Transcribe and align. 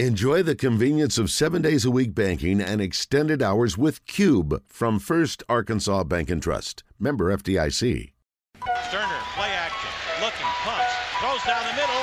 Enjoy 0.00 0.42
the 0.42 0.56
convenience 0.56 1.18
of 1.18 1.30
seven 1.30 1.62
days 1.62 1.84
a 1.84 1.90
week 1.90 2.16
banking 2.16 2.60
and 2.60 2.80
extended 2.80 3.40
hours 3.40 3.78
with 3.78 4.04
Cube 4.06 4.60
from 4.66 4.98
First 4.98 5.44
Arkansas 5.48 6.02
Bank 6.02 6.30
and 6.30 6.42
Trust. 6.42 6.82
Member 6.98 7.26
FDIC. 7.26 8.10
Stoerner, 8.58 9.20
play 9.36 9.50
action, 9.50 9.90
looking, 10.20 10.46
punch, 10.64 10.88
throws 11.20 11.44
down 11.44 11.62
the 11.68 11.76
middle, 11.76 12.02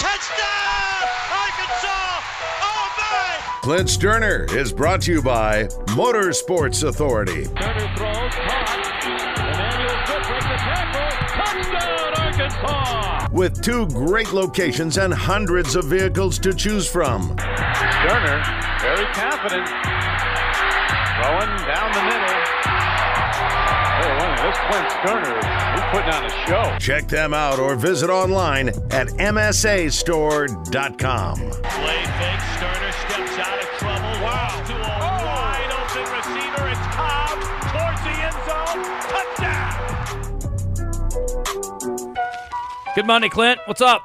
touchdown, 0.00 1.06
Arkansas! 1.30 2.22
Oh 2.60 2.94
my! 2.98 3.60
Clint 3.62 3.88
Stoerner 3.88 4.52
is 4.56 4.72
brought 4.72 5.02
to 5.02 5.12
you 5.12 5.22
by 5.22 5.66
Motorsports 5.94 6.82
Authority. 6.82 7.44
Touchdown, 12.60 13.28
With 13.32 13.60
two 13.62 13.86
great 13.88 14.32
locations 14.32 14.96
and 14.98 15.12
hundreds 15.12 15.74
of 15.76 15.84
vehicles 15.86 16.38
to 16.40 16.52
choose 16.52 16.86
from. 16.88 17.34
Turner, 17.36 18.42
very 18.80 19.06
confident. 19.12 19.66
Throwing 21.18 21.56
down 21.66 21.90
the 21.92 22.02
middle. 22.04 22.36
Hey, 23.98 24.10
wait 24.14 24.30
a 24.30 24.32
this 24.42 24.58
Clint 24.68 24.88
Stoerner, 24.90 25.38
he's 25.74 25.86
putting 25.90 26.12
on 26.14 26.22
a 26.24 26.26
show. 26.46 26.64
Check 26.78 27.08
them 27.08 27.34
out 27.34 27.58
or 27.58 27.74
visit 27.74 28.10
online 28.10 28.68
at 28.90 29.08
msastore.com. 29.08 31.36
Play 31.36 31.50
fake, 31.50 32.42
Stoerner 32.58 32.92
steps 32.92 33.38
out 33.38 33.58
of 33.62 33.68
trouble. 33.78 34.22
Wow. 34.24 35.07
Good 42.98 43.06
Monday, 43.06 43.28
Clint. 43.28 43.60
What's 43.66 43.80
up? 43.80 44.02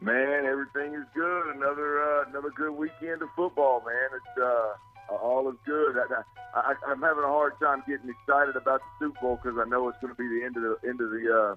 Man, 0.00 0.46
everything 0.46 0.94
is 0.94 1.04
good. 1.12 1.56
Another 1.56 2.00
uh, 2.00 2.28
another 2.28 2.50
good 2.50 2.70
weekend 2.70 3.22
of 3.22 3.28
football, 3.34 3.82
man. 3.84 4.10
It's 4.14 4.40
uh, 4.40 5.12
all 5.12 5.50
is 5.50 5.56
good. 5.66 5.96
I, 5.98 6.22
I, 6.54 6.74
I'm 6.86 7.02
having 7.02 7.24
a 7.24 7.26
hard 7.26 7.54
time 7.58 7.82
getting 7.88 8.08
excited 8.08 8.54
about 8.54 8.82
the 9.00 9.06
Super 9.06 9.20
Bowl 9.20 9.40
because 9.42 9.58
I 9.58 9.68
know 9.68 9.88
it's 9.88 9.98
going 10.00 10.14
to 10.14 10.16
be 10.16 10.28
the 10.28 10.44
end 10.46 10.56
of 10.58 10.62
the 10.62 10.88
end 10.88 11.00
of 11.00 11.10
the 11.10 11.56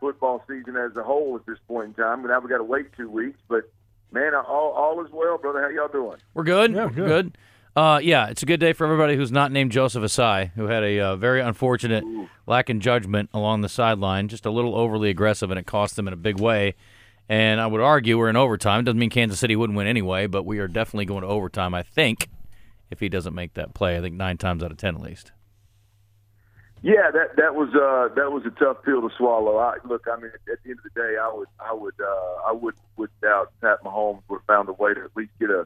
football 0.00 0.42
season 0.48 0.74
as 0.76 0.96
a 0.96 1.04
whole 1.04 1.36
at 1.36 1.46
this 1.46 1.58
point 1.68 1.90
in 1.90 1.94
time. 1.94 2.22
But 2.22 2.28
now 2.30 2.40
we 2.40 2.48
got 2.48 2.58
to 2.58 2.64
wait 2.64 2.92
two 2.96 3.08
weeks. 3.08 3.38
But 3.48 3.70
man, 4.10 4.34
all 4.34 4.72
all 4.72 5.00
is 5.06 5.12
well, 5.12 5.38
brother. 5.38 5.62
How 5.62 5.68
y'all 5.68 5.86
doing? 5.86 6.18
We're 6.34 6.42
good. 6.42 6.72
Yeah, 6.72 6.86
We're 6.86 6.90
good. 6.90 7.06
good. 7.06 7.38
Uh, 7.78 8.00
yeah, 8.00 8.26
it's 8.26 8.42
a 8.42 8.46
good 8.46 8.58
day 8.58 8.72
for 8.72 8.84
everybody 8.84 9.14
who's 9.14 9.30
not 9.30 9.52
named 9.52 9.70
Joseph 9.70 10.02
Ossai, 10.02 10.50
who 10.56 10.64
had 10.64 10.82
a 10.82 10.98
uh, 10.98 11.16
very 11.16 11.40
unfortunate 11.40 12.02
lack 12.44 12.68
in 12.68 12.80
judgment 12.80 13.30
along 13.32 13.60
the 13.60 13.68
sideline, 13.68 14.26
just 14.26 14.46
a 14.46 14.50
little 14.50 14.74
overly 14.74 15.10
aggressive, 15.10 15.48
and 15.52 15.60
it 15.60 15.64
cost 15.64 15.94
them 15.94 16.08
in 16.08 16.12
a 16.12 16.16
big 16.16 16.40
way. 16.40 16.74
And 17.28 17.60
I 17.60 17.68
would 17.68 17.80
argue 17.80 18.18
we're 18.18 18.30
in 18.30 18.36
overtime. 18.36 18.82
Doesn't 18.82 18.98
mean 18.98 19.10
Kansas 19.10 19.38
City 19.38 19.54
wouldn't 19.54 19.76
win 19.76 19.86
anyway, 19.86 20.26
but 20.26 20.44
we 20.44 20.58
are 20.58 20.66
definitely 20.66 21.04
going 21.04 21.22
to 21.22 21.28
overtime. 21.28 21.72
I 21.72 21.84
think 21.84 22.28
if 22.90 22.98
he 22.98 23.08
doesn't 23.08 23.32
make 23.32 23.54
that 23.54 23.74
play, 23.74 23.96
I 23.96 24.00
think 24.00 24.16
nine 24.16 24.38
times 24.38 24.64
out 24.64 24.72
of 24.72 24.76
ten 24.76 24.96
at 24.96 25.00
least. 25.00 25.30
Yeah, 26.82 27.12
that 27.12 27.36
that 27.36 27.54
was 27.54 27.68
uh, 27.76 28.12
that 28.16 28.32
was 28.32 28.42
a 28.44 28.50
tough 28.58 28.82
pill 28.82 29.08
to 29.08 29.16
swallow. 29.16 29.56
I, 29.56 29.76
look, 29.84 30.04
I 30.12 30.16
mean, 30.16 30.32
at 30.34 30.58
the 30.64 30.70
end 30.70 30.80
of 30.84 30.92
the 30.92 31.00
day, 31.00 31.16
I 31.16 31.32
would 31.32 31.48
I 31.60 31.72
would 31.72 31.94
uh, 32.00 32.48
I 32.48 32.50
would 32.50 32.74
would 32.96 33.10
doubt 33.22 33.52
Pat 33.60 33.84
Mahomes 33.84 34.22
would 34.28 34.38
have 34.38 34.46
found 34.46 34.68
a 34.68 34.72
way 34.72 34.94
to 34.94 35.04
at 35.04 35.16
least 35.16 35.30
get 35.38 35.50
a 35.50 35.64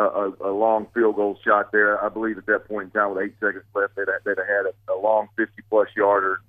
a, 0.00 0.32
a 0.40 0.52
long 0.52 0.86
field 0.94 1.16
goal 1.16 1.38
shot 1.44 1.72
there. 1.72 2.02
I 2.04 2.08
believe 2.08 2.38
at 2.38 2.46
that 2.46 2.68
point 2.68 2.86
in 2.86 2.90
time, 2.90 3.14
with 3.14 3.24
eight 3.24 3.34
seconds 3.40 3.64
left, 3.74 3.96
they'd, 3.96 4.06
they'd 4.24 4.38
had 4.38 4.66
a, 4.66 4.92
a 4.92 4.98
long 4.98 5.28
fifty 5.36 5.62
plus 5.70 5.88
yarder 5.96 6.40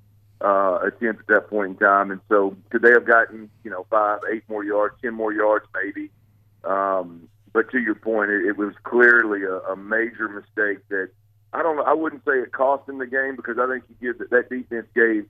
uh, 0.42 0.80
attempt 0.84 1.22
at 1.22 1.28
that 1.28 1.50
point 1.50 1.72
in 1.72 1.78
time. 1.78 2.12
And 2.12 2.22
so, 2.30 2.56
could 2.70 2.82
they 2.82 2.92
have 2.92 3.06
gotten 3.06 3.50
you 3.64 3.72
know 3.72 3.86
five, 3.90 4.20
eight 4.34 4.44
more 4.50 4.64
yards, 4.64 4.96
ten 5.02 5.14
more 5.14 5.34
yards, 5.34 5.66
maybe? 5.74 6.10
Um, 6.64 7.30
but 7.54 7.72
to 7.72 7.80
your 7.80 7.96
point, 7.96 8.32
it, 8.32 8.46
it 8.48 8.58
was 8.58 8.74
clearly 8.84 9.44
a, 9.44 9.58
a 9.72 9.76
major 9.76 10.28
mistake 10.28 10.88
that 10.90 11.10
I 11.54 11.64
don't 11.64 11.78
know. 11.78 11.84
I 11.84 11.94
wouldn't 11.94 12.26
say 12.26 12.34
it 12.34 12.52
cost 12.52 12.90
him 12.90 12.98
the 12.98 13.08
game 13.08 13.36
because 13.36 13.58
I 13.60 13.68
think 13.68 13.84
he 13.88 14.06
gives 14.06 14.20
that 14.20 14.50
defense 14.50 14.88
gave 14.96 15.26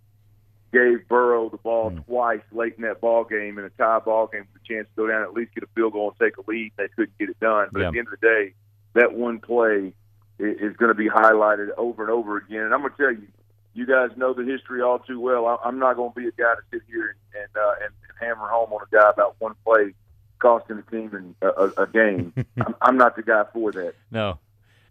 gave 0.76 1.08
Burrow 1.08 1.50
the 1.50 1.58
ball 1.58 1.92
twice 2.06 2.42
late 2.52 2.74
in 2.78 2.84
that 2.84 3.00
ball 3.00 3.24
game 3.24 3.58
in 3.58 3.64
a 3.66 3.70
tie 3.72 4.00
ball 4.00 4.28
game 4.28 4.46
with 4.54 4.62
a 4.62 4.68
chance 4.68 4.88
to 4.96 5.02
go 5.04 5.08
down 5.08 5.22
at 5.24 5.34
least 5.34 5.54
get 5.56 5.64
a 5.64 5.68
field 5.76 5.94
goal 5.94 6.14
and 6.18 6.20
take 6.20 6.38
a 6.38 6.50
lead. 6.52 6.72
They 6.78 6.88
couldn't 6.90 7.18
get 7.18 7.30
it 7.30 7.40
done. 7.40 7.70
But 7.72 7.80
Yeah. 7.82 7.88
at 7.88 7.94
the 7.94 8.00
end 8.00 8.08
of 8.10 8.20
the 8.20 8.28
day, 8.28 8.54
that 8.94 9.14
one 9.14 9.40
play 9.40 9.94
is 10.40 10.76
going 10.76 10.90
to 10.90 10.96
be 10.96 11.08
highlighted 11.10 11.70
over 11.78 12.04
and 12.04 12.12
over 12.12 12.38
again. 12.38 12.62
And 12.64 12.74
I'm 12.74 12.82
going 12.82 12.92
to 12.94 12.98
tell 12.98 13.12
you, 13.12 13.28
you 13.74 13.86
guys 13.86 14.10
know 14.18 14.34
the 14.34 14.44
history 14.44 14.82
all 14.82 15.00
too 15.00 15.20
well. 15.20 15.60
I'm 15.64 15.80
not 15.80 15.96
going 15.96 16.12
to 16.14 16.20
be 16.20 16.28
a 16.28 16.32
guy 16.32 16.56
to 16.56 16.62
sit 16.72 16.82
here 16.88 17.16
and 17.34 17.42
and, 17.44 17.58
uh, 17.58 17.74
and 17.86 17.94
hammer 18.20 18.48
home 18.48 18.72
on 18.72 18.80
a 18.82 18.96
guy 18.96 19.10
about 19.10 19.36
one 19.40 19.56
play 19.66 19.94
costing 20.40 20.78
the 20.78 20.84
team 20.84 21.14
in 21.16 21.36
a, 21.42 21.48
a, 21.48 21.84
a 21.84 21.88
game. 21.88 22.34
I'm, 22.66 22.76
I'm 22.82 22.98
not 22.98 23.16
the 23.18 23.24
guy 23.24 23.44
for 23.54 23.72
that. 23.74 23.94
No, 24.12 24.40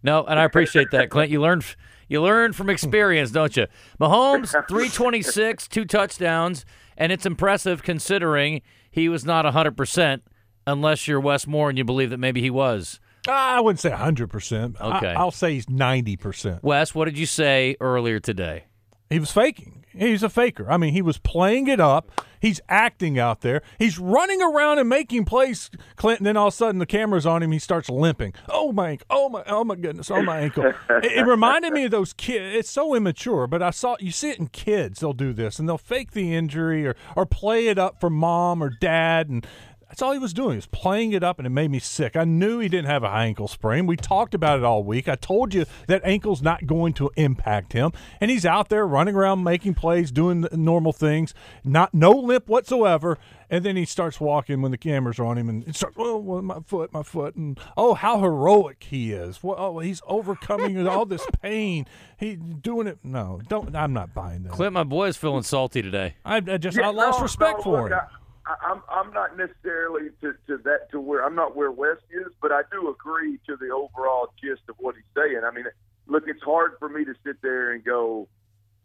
no, 0.05 0.23
and 0.23 0.39
I 0.39 0.43
appreciate 0.43 0.91
that, 0.91 1.09
Clint. 1.09 1.31
You 1.31 1.41
learned 1.41 1.65
you 2.07 2.21
learn 2.21 2.53
from 2.53 2.69
experience, 2.69 3.31
don't 3.31 3.57
you? 3.57 3.65
Mahomes, 3.99 4.55
three 4.69 4.89
twenty 4.89 5.21
six, 5.21 5.67
two 5.67 5.83
touchdowns, 5.83 6.63
and 6.95 7.11
it's 7.11 7.25
impressive 7.25 7.81
considering 7.83 8.61
he 8.91 9.09
was 9.09 9.25
not 9.25 9.45
hundred 9.45 9.75
percent. 9.75 10.23
Unless 10.67 11.07
you're 11.07 11.19
Wes 11.19 11.45
Moore 11.45 11.69
and 11.69 11.77
you 11.77 11.83
believe 11.83 12.09
that 12.09 12.17
maybe 12.17 12.41
he 12.41 12.49
was. 12.49 12.99
I 13.27 13.59
wouldn't 13.59 13.79
say 13.79 13.91
100%. 13.91 14.81
Okay. 14.81 15.13
I, 15.13 15.23
will 15.23 15.31
say 15.31 15.53
he's 15.53 15.67
90%. 15.67 16.63
Wes, 16.63 16.95
what 16.95 17.05
did 17.05 17.19
you 17.19 17.27
say 17.27 17.75
earlier 17.79 18.19
today? 18.19 18.65
He 19.09 19.19
was 19.19 19.31
faking. 19.31 19.84
He's 19.97 20.23
a 20.23 20.29
faker. 20.29 20.69
I 20.69 20.77
mean, 20.77 20.93
he 20.93 21.01
was 21.01 21.17
playing 21.17 21.67
it 21.67 21.79
up. 21.79 22.21
He's 22.39 22.61
acting 22.69 23.17
out 23.17 23.41
there. 23.41 23.61
He's 23.79 23.97
running 23.97 24.41
around 24.41 24.77
and 24.77 24.87
making 24.87 25.25
plays, 25.25 25.71
Clinton. 25.95 26.25
Then 26.25 26.37
all 26.37 26.49
of 26.49 26.53
a 26.53 26.55
sudden, 26.55 26.77
the 26.79 26.85
camera's 26.85 27.25
on 27.25 27.41
him. 27.41 27.51
He 27.51 27.57
starts 27.57 27.89
limping. 27.89 28.33
Oh 28.49 28.71
my! 28.71 28.99
Oh 29.09 29.29
my! 29.29 29.43
Oh 29.47 29.63
my 29.63 29.75
goodness! 29.75 30.11
Oh 30.11 30.21
my 30.21 30.41
ankle! 30.41 30.65
it, 30.89 31.05
it 31.05 31.25
reminded 31.25 31.73
me 31.73 31.85
of 31.85 31.91
those 31.91 32.13
kids. 32.13 32.55
It's 32.55 32.69
so 32.69 32.93
immature, 32.93 33.47
but 33.47 33.63
I 33.63 33.71
saw 33.71 33.95
you 33.99 34.11
see 34.11 34.29
it 34.29 34.37
in 34.37 34.47
kids. 34.47 34.99
They'll 34.99 35.13
do 35.13 35.33
this 35.33 35.57
and 35.57 35.67
they'll 35.67 35.79
fake 35.79 36.11
the 36.11 36.35
injury 36.35 36.85
or 36.85 36.95
or 37.15 37.25
play 37.25 37.67
it 37.67 37.79
up 37.79 37.99
for 37.99 38.11
mom 38.11 38.61
or 38.61 38.69
dad, 38.69 39.29
and 39.29 39.47
that's 39.95 40.01
all 40.01 40.11
he 40.11 40.19
was 40.19 40.33
doing. 40.33 40.51
He 40.51 40.57
was 40.57 40.65
playing 40.65 41.13
it 41.13 41.23
up, 41.23 41.39
and 41.39 41.45
it 41.45 41.51
made 41.51 41.71
me 41.71 41.79
sick. 41.79 42.17
I 42.17 42.25
knew 42.25 42.59
he 42.59 42.67
didn't 42.67 42.89
have 42.89 43.03
a 43.03 43.09
high 43.09 43.27
ankle 43.27 43.47
sprain. 43.47 43.87
We 43.87 43.95
talked 43.95 44.33
about 44.33 44.59
it 44.59 44.65
all 44.65 44.83
week. 44.83 45.07
I 45.07 45.15
told 45.15 45.53
you 45.53 45.65
that 45.87 46.01
ankle's 46.03 46.41
not 46.41 46.67
going 46.67 46.91
to 46.95 47.11
impact 47.15 47.71
him, 47.71 47.93
and 48.19 48.29
he's 48.29 48.45
out 48.45 48.67
there 48.67 48.85
running 48.85 49.15
around, 49.15 49.45
making 49.45 49.75
plays, 49.75 50.11
doing 50.11 50.41
the 50.41 50.57
normal 50.57 50.91
things. 50.91 51.33
Not 51.63 51.93
no 51.93 52.11
limp 52.11 52.49
whatsoever. 52.49 53.17
And 53.49 53.63
then 53.63 53.77
he 53.77 53.85
starts 53.85 54.19
walking 54.19 54.61
when 54.61 54.71
the 54.71 54.77
cameras 54.77 55.17
are 55.17 55.25
on 55.25 55.37
him, 55.37 55.47
and 55.47 55.65
it 55.65 55.77
starts. 55.77 55.95
Oh, 55.97 56.17
well, 56.17 56.41
my 56.41 56.59
foot, 56.65 56.91
my 56.91 57.03
foot, 57.03 57.35
and 57.35 57.57
oh, 57.77 57.93
how 57.93 58.19
heroic 58.19 58.85
he 58.89 59.13
is! 59.13 59.41
Well, 59.43 59.55
oh, 59.57 59.79
he's 59.79 60.01
overcoming 60.07 60.85
all 60.87 61.05
this 61.05 61.25
pain. 61.41 61.85
He 62.17 62.35
doing 62.35 62.87
it. 62.87 62.97
No, 63.01 63.39
don't. 63.47 63.73
I'm 63.75 63.93
not 63.93 64.13
buying 64.13 64.43
that. 64.43 64.51
Clint, 64.51 64.73
my 64.73 64.83
boy 64.83 65.07
is 65.07 65.15
feeling 65.15 65.43
salty 65.43 65.81
today. 65.81 66.15
I, 66.25 66.37
I 66.37 66.57
just 66.57 66.75
Yeah, 66.75 66.89
I 66.89 66.91
lost 66.91 67.19
no, 67.19 67.23
respect 67.23 67.59
no, 67.59 67.63
for 67.63 67.81
look, 67.83 67.91
him. 67.91 67.99
I, 67.99 68.24
I, 68.45 68.55
I'm 68.61 68.81
I'm 68.89 69.13
not 69.13 69.37
necessarily 69.37 70.09
to, 70.21 70.33
to 70.47 70.57
that 70.63 70.91
to 70.91 70.99
where 70.99 71.23
I'm 71.23 71.35
not 71.35 71.55
where 71.55 71.71
Wes 71.71 71.97
is, 72.09 72.31
but 72.41 72.51
I 72.51 72.61
do 72.71 72.89
agree 72.89 73.39
to 73.47 73.55
the 73.55 73.69
overall 73.69 74.33
gist 74.41 74.61
of 74.69 74.75
what 74.79 74.95
he's 74.95 75.03
saying. 75.15 75.41
I 75.45 75.51
mean, 75.51 75.65
look, 76.07 76.23
it's 76.27 76.43
hard 76.43 76.73
for 76.79 76.89
me 76.89 77.05
to 77.05 77.13
sit 77.25 77.41
there 77.41 77.71
and 77.71 77.83
go, 77.83 78.27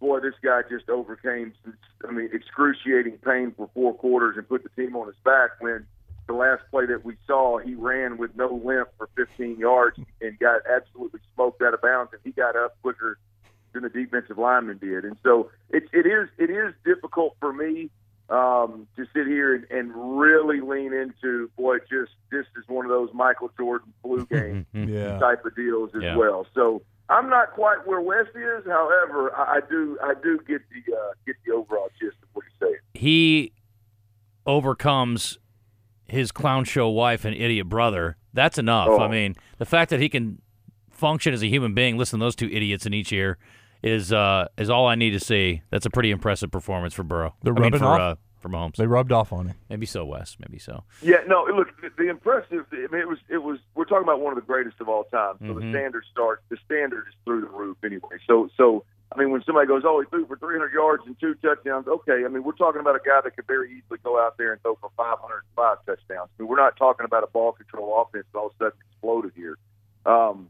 boy, 0.01 0.21
this 0.21 0.35
guy 0.43 0.63
just 0.69 0.89
overcame, 0.89 1.53
I 2.09 2.11
mean, 2.11 2.31
excruciating 2.33 3.19
pain 3.19 3.53
for 3.57 3.69
four 3.75 3.95
quarters 3.95 4.37
and 4.37 4.49
put 4.49 4.63
the 4.63 4.71
team 4.71 4.97
on 4.97 5.07
his 5.07 5.17
back 5.25 5.51
when 5.61 5.87
the 6.27 6.33
last 6.33 6.63
play 6.71 6.87
that 6.87 7.05
we 7.05 7.17
saw, 7.27 7.59
he 7.59 7.75
ran 7.75 8.17
with 8.17 8.35
no 8.37 8.61
limp 8.65 8.89
for 8.97 9.09
15 9.17 9.59
yards 9.59 9.99
and 10.21 10.39
got 10.39 10.61
absolutely 10.71 11.21
smoked 11.35 11.61
out 11.61 11.75
of 11.75 11.83
bounds, 11.83 12.13
and 12.13 12.21
he 12.25 12.31
got 12.31 12.57
up 12.57 12.77
quicker 12.83 13.19
than 13.73 13.83
the 13.83 13.89
defensive 13.89 14.39
lineman 14.39 14.79
did. 14.79 15.05
And 15.05 15.17
so 15.23 15.51
it, 15.71 15.85
it 15.93 16.07
is 16.07 16.29
it 16.39 16.51
is 16.51 16.75
difficult 16.85 17.37
for 17.41 17.53
me 17.53 17.91
sit 19.15 19.27
here 19.27 19.55
and, 19.55 19.65
and 19.71 20.19
really 20.21 20.61
lean 20.61 20.93
into 20.93 21.51
boy, 21.57 21.79
just 21.91 22.13
this 22.31 22.47
is 22.57 22.65
one 22.69 22.85
of 22.85 22.91
those 22.91 23.11
Michael 23.13 23.51
Jordan 23.59 23.93
flu 24.03 24.27
game 24.31 24.67
Yeah. 24.73 25.19
type 25.19 25.45
of 25.45 25.55
deals 25.57 25.91
as 25.97 26.03
Yeah. 26.03 26.17
well. 26.17 26.47
So 26.55 26.83
I'm 27.09 27.29
not 27.29 27.53
quite 27.53 27.87
where 27.87 28.01
Wes 28.01 28.27
is. 28.35 28.65
However, 28.67 29.35
I, 29.37 29.57
I 29.57 29.61
do 29.69 29.99
I 30.03 30.15
do 30.23 30.39
get 30.47 30.63
the 30.71 30.95
uh, 30.95 31.13
get 31.27 31.37
the 31.47 31.53
overall 31.53 31.89
gist 32.01 32.17
of 32.23 32.29
what 32.35 32.45
he's 32.45 32.59
saying. 32.69 32.79
He 32.95 33.53
overcomes 34.47 35.39
his 36.09 36.33
clown 36.33 36.65
show 36.65 36.89
wife 36.89 37.25
and 37.25 37.35
idiot 37.35 37.69
brother. 37.69 38.17
That's 38.33 38.59
enough. 38.59 38.89
Oh. 38.91 39.01
I 39.01 39.09
mean, 39.09 39.35
the 39.59 39.65
fact 39.67 39.91
that 39.91 40.01
he 40.01 40.09
can 40.09 40.41
function 40.91 41.33
as 41.35 41.43
a 41.43 41.47
human 41.49 41.75
being, 41.75 41.97
listen 41.97 42.19
to 42.21 42.25
those 42.25 42.37
two 42.37 42.49
idiots 42.51 42.87
in 42.87 42.95
each 42.95 43.13
ear, 43.13 43.39
is 43.83 44.13
uh, 44.13 44.47
is 44.59 44.71
all 44.71 44.87
I 44.87 44.95
need 44.95 45.11
to 45.11 45.21
see. 45.21 45.63
That's 45.71 45.87
a 45.87 45.91
pretty 45.91 46.11
impressive 46.11 46.51
performance 46.51 46.95
for 46.95 47.03
Burrow. 47.03 47.35
They're 47.43 47.57
I 47.57 47.61
mean, 47.61 47.79
for, 47.79 47.85
off? 47.85 48.01
Uh, 48.01 48.15
for 48.41 48.49
Mahomes. 48.49 48.77
They 48.77 48.87
rubbed 48.87 49.13
off 49.13 49.33
on 49.33 49.47
him. 49.49 49.57
Maybe 49.69 49.87
so, 49.87 50.05
Wes. 50.05 50.37
Maybe 50.39 50.59
so. 50.59 50.85
Yeah, 51.03 51.19
no. 51.27 51.45
Look, 51.55 51.69
the, 51.81 51.91
the 51.97 52.09
impressive. 52.09 52.67
I 52.73 52.87
mean, 52.91 53.01
it 53.01 53.09
was. 53.09 53.19
It 53.29 53.39
was. 53.39 53.59
We're 53.75 53.85
talking 53.85 54.03
about 54.05 54.21
one 54.21 54.33
of 54.33 54.37
the 54.43 54.47
greatest 54.47 54.81
of 54.81 54.89
all 54.89 55.05
time. 55.05 55.35
So 55.41 55.47
Mhm. 55.47 55.55
the 55.61 55.71
standard 55.73 56.05
starts. 56.11 56.43
The 56.49 56.57
standard 56.65 57.05
is 57.09 57.15
through 57.25 57.43
the 57.43 57.49
roof 57.49 57.77
anyway. 57.85 58.19
So, 58.27 58.49
so 58.57 58.85
I 59.15 59.19
mean, 59.19 59.31
when 59.31 59.43
somebody 59.45 59.67
goes, 59.67 59.83
"Oh, 59.85 60.01
he 60.01 60.07
threw 60.09 60.25
for 60.27 60.37
300 60.37 60.73
yards 60.73 61.03
and 61.07 61.19
two 61.21 61.35
touchdowns," 61.37 61.87
okay. 61.89 62.25
I 62.25 62.29
mean, 62.29 62.43
we're 62.45 62.53
talking 62.53 62.81
about 62.81 62.97
a 62.97 63.01
guy 63.05 63.21
that 63.23 63.35
could 63.37 63.47
very 63.47 63.71
easily 63.77 63.99
go 64.05 64.21
out 64.21 64.37
there 64.39 64.53
and 64.53 64.63
throw 64.63 64.77
for 64.77 64.91
505 64.97 65.79
touchdowns. 65.87 66.31
I 66.39 66.43
mean, 66.43 66.49
we're 66.49 66.57
not 66.57 66.77
talking 66.77 67.05
about 67.05 67.25
a 67.25 67.29
ball 67.29 67.53
control 67.53 68.01
offense 68.03 68.27
that 68.33 68.39
all 68.39 68.47
of 68.47 68.53
a 68.53 68.65
sudden 68.65 68.79
exploded 68.93 69.33
here. 69.35 69.57
Um, 70.07 70.49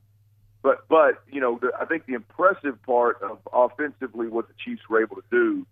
but 0.62 0.86
but 0.88 1.22
you 1.30 1.40
know, 1.40 1.58
the, 1.60 1.72
I 1.80 1.86
think 1.86 2.04
the 2.06 2.14
impressive 2.14 2.80
part 2.82 3.22
of 3.22 3.38
offensively 3.52 4.28
what 4.28 4.46
the 4.48 4.54
Chiefs 4.64 4.82
were 4.90 5.00
able 5.02 5.16
to 5.16 5.24
do 5.30 5.66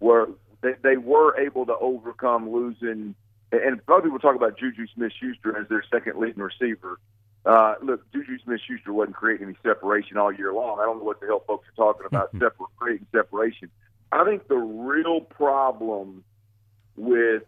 were 0.00 0.28
they, 0.64 0.72
they 0.82 0.96
were 0.96 1.38
able 1.38 1.66
to 1.66 1.76
overcome 1.76 2.50
losing. 2.50 3.14
And 3.52 3.80
a 3.86 3.90
lot 3.90 3.98
of 3.98 4.04
people 4.04 4.18
talk 4.18 4.34
about 4.34 4.58
Juju 4.58 4.86
Smith-Schuster 4.94 5.56
as 5.58 5.68
their 5.68 5.84
second 5.92 6.18
leading 6.18 6.42
receiver. 6.42 6.98
Uh, 7.44 7.74
look, 7.82 8.10
Juju 8.12 8.38
Smith-Schuster 8.42 8.92
wasn't 8.92 9.16
creating 9.16 9.48
any 9.48 9.56
separation 9.62 10.16
all 10.16 10.32
year 10.32 10.52
long. 10.52 10.80
I 10.80 10.84
don't 10.84 10.98
know 10.98 11.04
what 11.04 11.20
the 11.20 11.26
hell 11.26 11.44
folks 11.46 11.68
are 11.68 11.92
talking 11.92 12.06
about 12.06 12.30
separate 12.32 12.70
creating 12.76 13.06
separation. 13.12 13.70
I 14.10 14.24
think 14.24 14.48
the 14.48 14.56
real 14.56 15.20
problem 15.20 16.24
with 16.96 17.42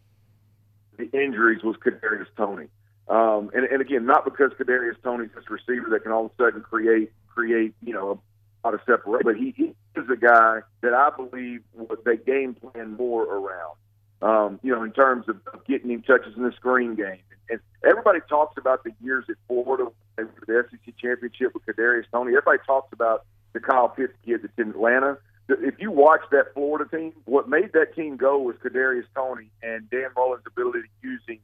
the 0.99 1.11
injuries 1.13 1.63
was 1.63 1.77
Kadarius 1.77 2.27
Toney. 2.37 2.69
Um, 3.09 3.51
and, 3.55 3.65
and 3.65 3.81
again, 3.81 4.05
not 4.05 4.25
because 4.25 4.51
Kadarius 4.59 5.01
Toney's 5.03 5.31
this 5.35 5.49
receiver 5.49 5.89
that 5.91 6.03
can 6.03 6.13
all 6.13 6.27
of 6.27 6.33
a 6.39 6.43
sudden 6.43 6.61
create 6.63 7.13
create 7.29 7.75
you 7.83 7.93
know 7.93 8.11
a 8.11 8.19
lot 8.67 8.75
of 8.75 8.81
separation, 8.87 9.23
but 9.25 9.37
he, 9.37 9.55
he 9.57 9.75
is 10.01 10.09
a 10.11 10.17
guy 10.17 10.61
that 10.83 10.93
I 10.93 11.11
believe 11.17 11.63
they 12.05 12.17
game 12.17 12.55
plan 12.55 12.97
more 12.97 13.23
around. 13.23 13.77
Um, 14.23 14.61
you 14.63 14.75
know, 14.75 14.83
in 14.83 14.93
terms 14.93 15.27
of, 15.29 15.37
getting 15.67 15.91
him 15.91 16.03
touches 16.03 16.37
in 16.37 16.43
the 16.43 16.53
screen 16.53 16.95
game, 16.95 17.21
and 17.51 17.61
everybody 17.85 18.21
talks 18.29 18.57
about 18.57 18.83
the 18.83 18.93
years 19.03 19.25
at 19.29 19.37
Florida, 19.47 19.91
the 20.17 20.65
SEC 20.71 20.95
championship 20.97 21.55
with 21.55 21.67
Kadarius 21.67 22.05
Toney. 22.13 22.31
Everybody 22.31 22.59
talks 22.67 22.93
about 22.93 23.25
the 23.53 23.61
Kyle 23.61 23.89
Pitts 23.89 24.15
kid 24.25 24.41
that's 24.43 24.59
in 24.59 24.71
Atlanta. 24.71 25.19
If 25.49 25.75
you 25.79 25.91
watch 25.91 26.23
that 26.33 26.55
Florida 26.55 26.89
team, 26.91 27.13
what 27.25 27.49
made 27.49 27.73
that 27.75 27.95
team 27.95 28.17
go 28.17 28.39
was 28.39 28.57
Kadarius 28.57 29.05
Toney 29.15 29.51
and 29.63 29.89
Dan 29.91 30.09
Mullen's 30.17 30.45
ability 30.47 30.81
to 30.81 31.09
use 31.09 31.21
him 31.29 31.39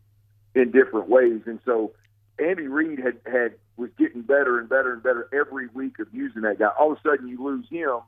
in 0.55 0.71
different 0.73 1.09
ways. 1.09 1.43
And 1.47 1.61
so 1.65 1.93
Andy 2.39 2.67
Reid 2.67 2.99
had 2.99 3.19
had 3.27 3.55
was 3.77 3.91
getting 3.99 4.23
better 4.23 4.59
and 4.59 4.69
better 4.69 4.93
and 4.93 5.03
better 5.03 5.29
every 5.33 5.69
week 5.69 5.99
of 5.99 6.09
using 6.13 6.43
that 6.43 6.59
guy. 6.59 6.69
All 6.79 6.93
of 6.93 6.99
a 6.99 7.09
sudden, 7.09 7.29
you 7.29 7.43
lose 7.43 7.67
him, 7.69 7.99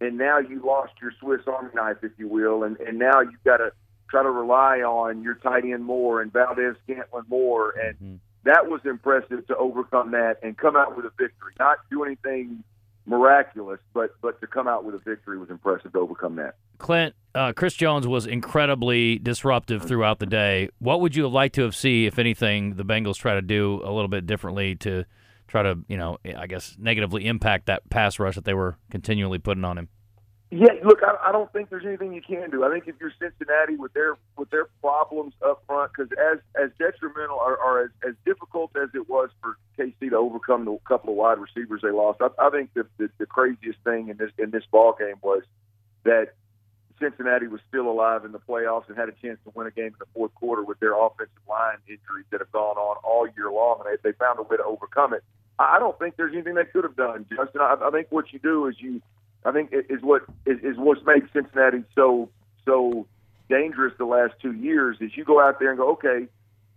and 0.00 0.18
now 0.18 0.38
you 0.38 0.62
lost 0.64 0.92
your 1.00 1.12
Swiss 1.20 1.42
Army 1.46 1.70
knife, 1.74 1.98
if 2.02 2.12
you 2.18 2.28
will, 2.28 2.62
and 2.62 2.78
and 2.80 2.98
now 2.98 3.20
you've 3.20 3.44
got 3.44 3.58
to 3.58 3.72
try 4.10 4.22
to 4.22 4.30
rely 4.30 4.78
on 4.78 5.22
your 5.22 5.34
tight 5.34 5.64
end 5.64 5.84
more 5.84 6.22
and 6.22 6.32
Valdes-Scantling 6.32 7.24
more, 7.28 7.70
and 7.70 7.96
mm-hmm. 7.96 8.16
that 8.44 8.68
was 8.68 8.80
impressive 8.84 9.46
to 9.48 9.56
overcome 9.56 10.12
that 10.12 10.38
and 10.42 10.56
come 10.56 10.76
out 10.76 10.96
with 10.96 11.06
a 11.06 11.10
victory. 11.18 11.52
Not 11.58 11.78
do 11.90 12.04
anything 12.04 12.62
miraculous, 13.06 13.80
but 13.94 14.10
but 14.20 14.40
to 14.40 14.46
come 14.46 14.68
out 14.68 14.84
with 14.84 14.94
a 14.94 14.98
victory 14.98 15.38
was 15.38 15.50
impressive 15.50 15.92
to 15.92 15.98
overcome 15.98 16.36
that. 16.36 16.56
Clint, 16.78 17.14
uh, 17.34 17.52
Chris 17.52 17.74
Jones 17.74 18.06
was 18.06 18.26
incredibly 18.26 19.18
disruptive 19.18 19.82
throughout 19.82 20.18
the 20.18 20.26
day. 20.26 20.68
What 20.78 21.00
would 21.00 21.16
you 21.16 21.24
have 21.24 21.32
liked 21.32 21.54
to 21.56 21.62
have 21.62 21.74
seen, 21.74 22.06
if 22.06 22.18
anything, 22.18 22.74
the 22.74 22.84
Bengals 22.84 23.16
try 23.16 23.34
to 23.34 23.42
do 23.42 23.80
a 23.84 23.92
little 23.92 24.08
bit 24.08 24.26
differently 24.26 24.74
to 24.76 25.04
try 25.46 25.62
to, 25.62 25.78
you 25.88 25.96
know, 25.96 26.18
I 26.36 26.46
guess 26.46 26.76
negatively 26.78 27.26
impact 27.26 27.66
that 27.66 27.88
pass 27.88 28.18
rush 28.18 28.34
that 28.34 28.44
they 28.44 28.54
were 28.54 28.76
continually 28.90 29.38
putting 29.38 29.64
on 29.64 29.78
him? 29.78 29.88
Yeah, 30.50 30.74
look, 30.84 31.00
I, 31.02 31.28
I 31.28 31.32
don't 31.32 31.52
think 31.52 31.70
there's 31.70 31.84
anything 31.84 32.12
you 32.12 32.22
can 32.22 32.50
do. 32.50 32.64
I 32.64 32.70
think 32.70 32.86
if 32.86 32.94
you're 33.00 33.12
Cincinnati 33.20 33.74
with 33.76 33.92
their 33.94 34.16
with 34.36 34.48
their 34.50 34.66
problems 34.80 35.34
up 35.44 35.62
front, 35.66 35.90
because 35.92 36.12
as 36.12 36.38
as 36.54 36.70
detrimental 36.78 37.36
or, 37.36 37.56
or 37.56 37.84
as, 37.84 37.90
as 38.06 38.14
difficult 38.24 38.70
as 38.76 38.88
it 38.94 39.08
was 39.08 39.30
for 39.42 39.56
KC 39.76 40.10
to 40.10 40.16
overcome 40.16 40.64
the 40.64 40.78
couple 40.86 41.10
of 41.10 41.16
wide 41.16 41.38
receivers 41.38 41.80
they 41.82 41.90
lost, 41.90 42.20
I, 42.20 42.28
I 42.38 42.50
think 42.50 42.74
the, 42.74 42.86
the 42.96 43.10
the 43.18 43.26
craziest 43.26 43.80
thing 43.82 44.08
in 44.08 44.18
this 44.18 44.30
in 44.38 44.50
this 44.50 44.62
ball 44.70 44.94
game 44.96 45.16
was 45.20 45.42
that 46.04 46.34
Cincinnati 47.00 47.46
was 47.46 47.60
still 47.68 47.88
alive 47.88 48.24
in 48.24 48.32
the 48.32 48.38
playoffs 48.38 48.88
and 48.88 48.96
had 48.96 49.08
a 49.08 49.12
chance 49.12 49.38
to 49.44 49.52
win 49.54 49.66
a 49.66 49.70
game 49.70 49.86
in 49.86 49.98
the 49.98 50.06
fourth 50.14 50.34
quarter 50.34 50.62
with 50.62 50.80
their 50.80 50.94
offensive 50.94 51.34
line 51.48 51.78
injuries 51.88 52.26
that 52.30 52.40
have 52.40 52.52
gone 52.52 52.76
on 52.76 52.96
all 53.04 53.26
year 53.36 53.50
long, 53.50 53.82
and 53.84 53.98
they, 54.02 54.10
they 54.10 54.16
found 54.16 54.38
a 54.38 54.42
way 54.42 54.56
to 54.56 54.64
overcome 54.64 55.12
it. 55.12 55.22
I 55.58 55.78
don't 55.78 55.98
think 55.98 56.16
there's 56.16 56.32
anything 56.34 56.54
they 56.54 56.64
could 56.64 56.84
have 56.84 56.96
done, 56.96 57.26
Justin. 57.28 57.60
I, 57.60 57.76
I 57.82 57.90
think 57.90 58.08
what 58.10 58.32
you 58.32 58.38
do 58.38 58.66
is 58.66 58.76
you, 58.78 59.00
I 59.46 59.52
think 59.52 59.70
is 59.72 60.02
what 60.02 60.22
is, 60.44 60.58
is 60.62 60.76
what's 60.76 61.04
made 61.06 61.22
Cincinnati 61.32 61.84
so 61.94 62.28
so 62.64 63.06
dangerous 63.48 63.94
the 63.96 64.04
last 64.04 64.34
two 64.42 64.52
years 64.52 64.96
is 65.00 65.16
you 65.16 65.24
go 65.24 65.40
out 65.40 65.60
there 65.60 65.70
and 65.70 65.78
go, 65.78 65.92
okay, 65.92 66.26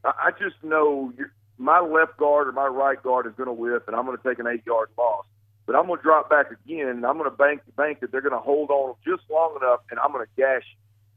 I, 0.06 0.12
I 0.27 0.31
just 0.31 0.63
know 0.63 1.12
my 1.57 1.80
left 1.80 2.18
guard 2.18 2.48
or 2.48 2.51
my 2.51 2.68
right 2.68 3.01
guard 3.01 3.25
is 3.25 3.33
going 3.36 3.48
to 3.48 3.54
whiff, 3.54 3.83
and 3.88 3.95
I'm 3.95 4.06
going 4.06 4.18
to 4.18 4.24
take 4.24 4.39
an 4.39 4.48
eight 4.48 4.66
yard 4.66 4.89
loss 4.98 5.25
but 5.69 5.77
I'm 5.77 5.86
going 5.86 6.00
to 6.00 6.04
drop 6.04 6.31
back 6.31 6.48
again. 6.50 6.88
And 6.88 7.06
I'm 7.06 7.19
going 7.19 7.30
to 7.30 7.38
bank 7.38 7.62
bank 7.77 8.00
that 8.00 8.12
they're 8.12 8.21
going 8.21 8.33
to 8.33 8.39
hold 8.39 8.71
on 8.71 8.95
just 9.06 9.21
long 9.30 9.56
enough, 9.62 9.81
and 9.92 10.00
I'm 10.00 10.12
going 10.12 10.25
to 10.25 10.31
gash, 10.36 10.66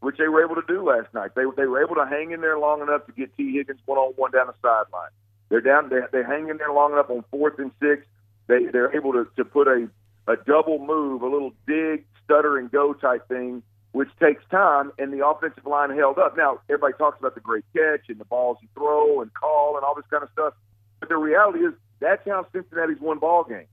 which 0.00 0.18
they 0.18 0.28
were 0.28 0.44
able 0.44 0.56
to 0.56 0.64
do 0.68 0.84
last 0.86 1.08
night. 1.14 1.30
They 1.34 1.44
they 1.56 1.64
were 1.64 1.82
able 1.82 1.94
to 1.94 2.04
hang 2.04 2.32
in 2.32 2.42
there 2.42 2.58
long 2.58 2.82
enough 2.82 3.06
to 3.06 3.12
get 3.12 3.34
Tee 3.34 3.54
Higgins 3.56 3.80
one 3.86 3.96
on 3.96 4.12
one 4.16 4.30
down 4.30 4.48
the 4.48 4.54
sideline. 4.60 5.08
They're 5.48 5.62
down. 5.62 5.88
They 5.88 6.00
they 6.12 6.22
hang 6.22 6.50
in 6.50 6.58
there 6.58 6.70
long 6.70 6.92
enough 6.92 7.08
on 7.08 7.24
fourth 7.30 7.58
and 7.58 7.70
six. 7.80 8.04
They 8.46 8.66
they're 8.66 8.94
able 8.94 9.14
to 9.14 9.26
to 9.36 9.44
put 9.46 9.68
a 9.68 9.88
a 10.28 10.36
double 10.36 10.78
move, 10.78 11.22
a 11.22 11.28
little 11.28 11.52
dig, 11.66 12.04
stutter 12.24 12.58
and 12.58 12.70
go 12.70 12.92
type 12.92 13.26
thing, 13.28 13.62
which 13.92 14.08
takes 14.20 14.42
time, 14.50 14.92
and 14.98 15.12
the 15.12 15.26
offensive 15.26 15.66
line 15.66 15.90
held 15.96 16.18
up. 16.18 16.36
Now 16.36 16.60
everybody 16.68 16.94
talks 16.98 17.18
about 17.18 17.34
the 17.34 17.40
great 17.40 17.64
catch 17.74 18.08
and 18.08 18.18
the 18.18 18.24
balls 18.24 18.58
you 18.62 18.68
throw 18.74 19.20
and 19.20 19.32
call 19.34 19.76
and 19.76 19.84
all 19.84 19.94
this 19.94 20.06
kind 20.10 20.22
of 20.22 20.30
stuff, 20.32 20.54
but 21.00 21.08
the 21.08 21.16
reality 21.16 21.60
is 21.60 21.74
that's 22.00 22.26
how 22.26 22.46
Cincinnati's 22.52 23.00
won 23.00 23.18
ball 23.18 23.44
games 23.44 23.68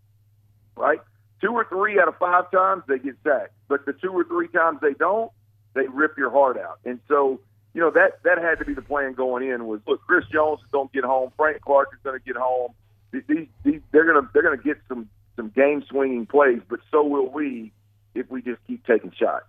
right? 0.79 0.99
Two 1.41 1.51
or 1.51 1.65
three 1.65 1.99
out 1.99 2.07
of 2.07 2.17
five 2.17 2.49
times 2.51 2.83
they 2.87 2.97
get 2.97 3.15
sacked, 3.23 3.53
but 3.67 3.85
the 3.85 3.93
two 3.93 4.11
or 4.11 4.23
three 4.23 4.47
times 4.47 4.79
they 4.81 4.93
don't, 4.93 5.31
they 5.73 5.87
rip 5.87 6.17
your 6.17 6.31
heart 6.31 6.57
out. 6.57 6.79
And 6.85 6.99
so, 7.07 7.39
you 7.73 7.81
know 7.81 7.91
that 7.91 8.23
that 8.23 8.39
had 8.39 8.57
to 8.59 8.65
be 8.65 8.73
the 8.73 8.81
plan 8.81 9.13
going 9.13 9.47
in. 9.47 9.67
Was 9.67 9.79
look, 9.85 10.01
Chris 10.07 10.25
Jones 10.33 10.59
is 10.61 10.71
going 10.71 10.87
to 10.87 10.93
get 10.93 11.03
home, 11.03 11.31
Frank 11.37 11.61
Clark 11.61 11.89
is 11.93 11.99
going 12.03 12.19
to 12.19 12.25
get 12.25 12.35
home. 12.35 12.73
These, 13.11 13.47
these 13.63 13.81
they're 13.91 14.11
going 14.11 14.23
to 14.23 14.29
they're 14.33 14.41
going 14.41 14.57
to 14.57 14.63
get 14.63 14.77
some 14.87 15.07
some 15.39 15.49
game 15.49 15.81
swinging 15.89 16.25
plays, 16.25 16.59
but 16.67 16.81
so 16.91 17.01
will 17.01 17.31
we 17.31 17.71
if 18.13 18.29
we 18.29 18.41
just 18.41 18.59
keep 18.67 18.85
taking 18.85 19.11
shots. 19.17 19.45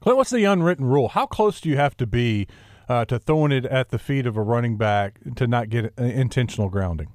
Clint, 0.00 0.16
what's 0.16 0.30
the 0.30 0.44
unwritten 0.44 0.86
rule? 0.86 1.08
How 1.08 1.26
close 1.26 1.60
do 1.60 1.68
you 1.68 1.76
have 1.76 1.96
to 1.98 2.06
be 2.06 2.46
uh, 2.88 3.04
to 3.04 3.18
throwing 3.18 3.52
it 3.52 3.66
at 3.66 3.90
the 3.90 3.98
feet 3.98 4.26
of 4.26 4.36
a 4.36 4.42
running 4.42 4.78
back 4.78 5.18
to 5.36 5.46
not 5.46 5.68
get 5.68 5.92
intentional 5.98 6.70
grounding? 6.70 7.12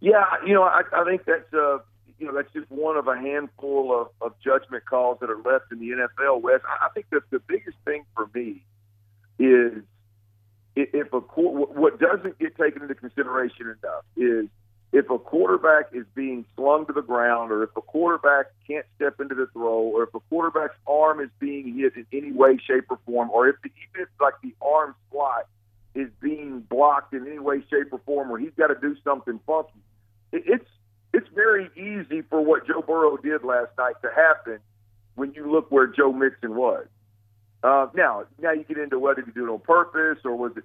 Yeah, 0.00 0.24
you 0.44 0.52
know, 0.52 0.64
I, 0.64 0.82
I 0.92 1.04
think 1.04 1.24
that's 1.26 1.52
uh, 1.54 1.78
you 2.18 2.26
know 2.26 2.34
that's 2.34 2.52
just 2.52 2.70
one 2.70 2.96
of 2.96 3.06
a 3.06 3.16
handful 3.16 3.98
of, 3.98 4.08
of 4.20 4.34
judgment 4.42 4.84
calls 4.84 5.18
that 5.20 5.30
are 5.30 5.38
left 5.38 5.70
in 5.70 5.78
the 5.78 5.90
NFL. 5.90 6.42
Wes, 6.42 6.60
I 6.64 6.88
think 6.92 7.06
that 7.10 7.22
the 7.30 7.38
biggest 7.38 7.76
thing 7.84 8.04
for 8.16 8.28
me 8.34 8.64
is 9.38 9.82
if 10.74 11.12
a 11.12 11.20
what 11.20 12.00
doesn't 12.00 12.38
get 12.38 12.56
taken 12.56 12.82
into 12.82 12.94
consideration 12.94 13.66
enough 13.66 14.04
is 14.16 14.48
if 14.92 15.08
a 15.08 15.18
quarterback 15.18 15.90
is 15.92 16.04
being 16.14 16.44
slung 16.56 16.84
to 16.86 16.92
the 16.92 17.02
ground, 17.02 17.52
or 17.52 17.62
if 17.62 17.70
a 17.76 17.80
quarterback 17.80 18.46
can't 18.66 18.84
step 18.96 19.20
into 19.20 19.34
the 19.34 19.46
throw, 19.52 19.78
or 19.78 20.02
if 20.04 20.14
a 20.14 20.20
quarterback's 20.28 20.74
arm 20.86 21.20
is 21.20 21.30
being 21.38 21.76
hit 21.76 21.94
in 21.94 22.06
any 22.12 22.32
way, 22.32 22.58
shape, 22.58 22.86
or 22.90 22.98
form, 23.06 23.30
or 23.30 23.48
if 23.48 23.56
the, 23.62 23.68
even 23.68 24.02
if 24.02 24.08
like 24.20 24.34
the 24.42 24.54
arm 24.60 24.94
slot 25.10 25.46
is 25.94 26.08
being 26.20 26.60
blocked 26.60 27.14
in 27.14 27.26
any 27.26 27.38
way, 27.38 27.62
shape, 27.70 27.92
or 27.92 28.00
form, 28.04 28.30
or 28.30 28.38
he's 28.38 28.52
got 28.56 28.68
to 28.68 28.76
do 28.80 28.96
something 29.04 29.38
funky, 29.46 29.78
it, 30.32 30.42
it's 30.46 30.68
it's 31.12 31.28
very 31.34 31.70
easy 31.76 32.22
for 32.22 32.40
what 32.40 32.66
Joe 32.66 32.82
Burrow 32.82 33.16
did 33.16 33.44
last 33.44 33.70
night 33.78 33.94
to 34.02 34.10
happen 34.14 34.58
when 35.14 35.32
you 35.34 35.50
look 35.50 35.70
where 35.70 35.86
Joe 35.86 36.12
Mixon 36.12 36.54
was. 36.54 36.86
Uh, 37.62 37.88
now, 37.94 38.24
now 38.40 38.52
you 38.52 38.64
get 38.64 38.78
into 38.78 38.98
whether 38.98 39.20
you 39.20 39.32
do 39.32 39.46
it 39.46 39.52
on 39.52 39.60
purpose 39.60 40.18
or 40.24 40.34
was 40.34 40.52
it, 40.56 40.64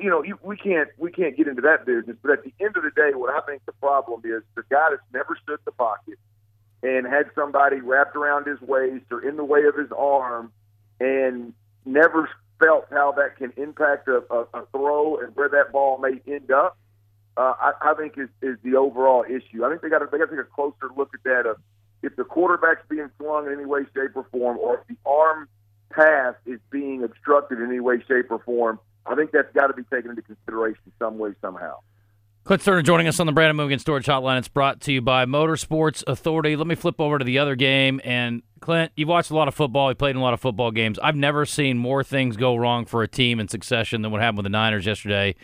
you 0.00 0.10
know, 0.10 0.22
you, 0.22 0.38
we 0.42 0.56
can't 0.56 0.88
we 0.98 1.10
can't 1.10 1.36
get 1.36 1.48
into 1.48 1.62
that 1.62 1.86
business. 1.86 2.16
But 2.22 2.32
at 2.32 2.44
the 2.44 2.52
end 2.60 2.76
of 2.76 2.82
the 2.82 2.90
day, 2.90 3.14
what 3.14 3.32
I 3.34 3.44
think 3.46 3.64
the 3.66 3.72
problem 3.72 4.22
is 4.24 4.42
the 4.54 4.64
guy 4.70 4.88
that's 4.90 5.02
never 5.12 5.36
stood 5.42 5.58
in 5.60 5.64
the 5.64 5.72
pocket 5.72 6.18
and 6.82 7.06
had 7.06 7.30
somebody 7.34 7.80
wrapped 7.80 8.16
around 8.16 8.46
his 8.46 8.60
waist 8.60 9.06
or 9.10 9.26
in 9.26 9.36
the 9.36 9.44
way 9.44 9.64
of 9.64 9.76
his 9.76 9.90
arm, 9.96 10.52
and 11.00 11.54
never 11.84 12.28
felt 12.60 12.86
how 12.90 13.12
that 13.12 13.36
can 13.36 13.52
impact 13.56 14.08
a, 14.08 14.22
a, 14.30 14.40
a 14.54 14.66
throw 14.72 15.18
and 15.18 15.34
where 15.34 15.48
that 15.48 15.72
ball 15.72 15.98
may 15.98 16.20
end 16.32 16.50
up 16.50 16.76
uh, 17.36 17.54
I, 17.58 17.72
I 17.80 17.94
think 17.94 18.14
is, 18.18 18.28
is 18.42 18.58
the 18.62 18.76
overall 18.76 19.24
issue. 19.24 19.64
I 19.64 19.70
think 19.70 19.82
they 19.82 19.88
got 19.88 20.10
they 20.10 20.18
got 20.18 20.26
to 20.26 20.36
take 20.36 20.44
a 20.44 20.54
closer 20.54 20.92
look 20.96 21.10
at 21.14 21.22
that. 21.24 21.46
Of 21.46 21.56
if 22.02 22.16
the 22.16 22.24
quarterback's 22.24 22.82
being 22.88 23.10
flung 23.18 23.46
in 23.46 23.52
any 23.52 23.64
way, 23.64 23.82
shape, 23.94 24.16
or 24.16 24.26
form, 24.30 24.58
or 24.58 24.80
if 24.80 24.86
the 24.88 24.96
arm 25.08 25.48
pass 25.90 26.34
is 26.46 26.60
being 26.70 27.02
obstructed 27.02 27.58
in 27.58 27.66
any 27.66 27.80
way, 27.80 28.02
shape, 28.06 28.30
or 28.30 28.40
form. 28.40 28.78
I 29.06 29.14
think 29.14 29.32
that's 29.32 29.52
got 29.54 29.68
to 29.68 29.74
be 29.74 29.82
taken 29.84 30.10
into 30.10 30.22
consideration 30.22 30.92
some 30.98 31.18
way, 31.18 31.32
somehow. 31.40 31.78
Clint 32.44 32.62
Stoerner 32.62 32.84
joining 32.84 33.06
us 33.06 33.20
on 33.20 33.26
the 33.26 33.32
Brandon 33.32 33.56
Mogan 33.56 33.78
Storage 33.78 34.06
Hotline. 34.06 34.38
It's 34.38 34.48
brought 34.48 34.80
to 34.82 34.92
you 34.92 35.00
by 35.00 35.26
Motorsports 35.26 36.02
Authority. 36.06 36.56
Let 36.56 36.66
me 36.66 36.74
flip 36.74 37.00
over 37.00 37.18
to 37.18 37.24
the 37.24 37.38
other 37.38 37.54
game. 37.54 38.00
And 38.04 38.42
Clint, 38.60 38.90
you've 38.96 39.08
watched 39.08 39.30
a 39.30 39.36
lot 39.36 39.46
of 39.46 39.54
football. 39.54 39.90
You 39.90 39.94
played 39.94 40.10
in 40.10 40.16
a 40.16 40.22
lot 40.22 40.34
of 40.34 40.40
football 40.40 40.72
games. 40.72 40.98
I've 41.00 41.14
never 41.14 41.46
seen 41.46 41.78
more 41.78 42.02
things 42.02 42.36
go 42.36 42.56
wrong 42.56 42.84
for 42.84 43.02
a 43.04 43.08
team 43.08 43.38
in 43.38 43.46
succession 43.46 44.02
than 44.02 44.10
what 44.10 44.20
happened 44.20 44.38
with 44.38 44.44
the 44.44 44.50
Niners 44.50 44.86
yesterday 44.86 45.36